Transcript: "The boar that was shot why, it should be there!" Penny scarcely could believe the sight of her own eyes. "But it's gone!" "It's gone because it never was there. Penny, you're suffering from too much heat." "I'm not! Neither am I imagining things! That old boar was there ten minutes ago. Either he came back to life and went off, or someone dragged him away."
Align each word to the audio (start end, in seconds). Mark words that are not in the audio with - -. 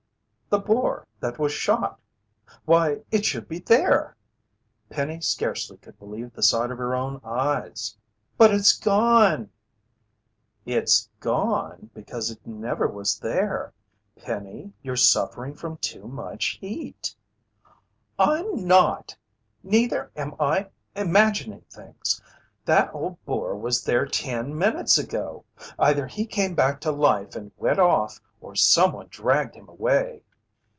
"The 0.49 0.59
boar 0.59 1.07
that 1.21 1.39
was 1.39 1.53
shot 1.53 1.97
why, 2.65 3.03
it 3.09 3.23
should 3.23 3.47
be 3.47 3.59
there!" 3.59 4.17
Penny 4.89 5.21
scarcely 5.21 5.77
could 5.77 5.97
believe 5.97 6.33
the 6.33 6.43
sight 6.43 6.71
of 6.71 6.77
her 6.77 6.93
own 6.93 7.21
eyes. 7.23 7.95
"But 8.37 8.53
it's 8.53 8.77
gone!" 8.77 9.49
"It's 10.65 11.09
gone 11.21 11.89
because 11.93 12.29
it 12.31 12.45
never 12.45 12.85
was 12.85 13.17
there. 13.17 13.73
Penny, 14.17 14.73
you're 14.81 14.97
suffering 14.97 15.53
from 15.53 15.77
too 15.77 16.05
much 16.05 16.57
heat." 16.59 17.15
"I'm 18.19 18.67
not! 18.67 19.15
Neither 19.63 20.11
am 20.17 20.35
I 20.37 20.67
imagining 20.97 21.63
things! 21.69 22.21
That 22.65 22.93
old 22.93 23.23
boar 23.23 23.55
was 23.55 23.85
there 23.85 24.05
ten 24.05 24.57
minutes 24.57 24.97
ago. 24.97 25.45
Either 25.79 26.07
he 26.07 26.25
came 26.25 26.55
back 26.55 26.81
to 26.81 26.91
life 26.91 27.37
and 27.37 27.53
went 27.55 27.79
off, 27.79 28.19
or 28.41 28.53
someone 28.53 29.07
dragged 29.09 29.55
him 29.55 29.69
away." 29.69 30.23